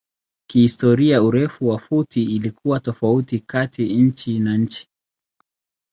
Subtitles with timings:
[0.49, 4.89] Kihistoria urefu wa futi ilikuwa tofauti kati nchi na nchi.